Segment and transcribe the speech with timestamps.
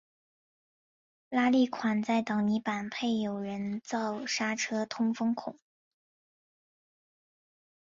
[1.29, 5.59] 拉力款在挡泥板配有人造刹车通风孔。